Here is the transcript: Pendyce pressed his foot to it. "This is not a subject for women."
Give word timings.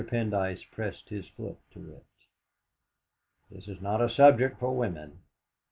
Pendyce 0.03 0.63
pressed 0.71 1.09
his 1.09 1.27
foot 1.27 1.59
to 1.73 1.91
it. 1.93 2.05
"This 3.51 3.67
is 3.67 3.79
not 3.81 4.01
a 4.01 4.09
subject 4.09 4.57
for 4.59 4.75
women." 4.75 5.19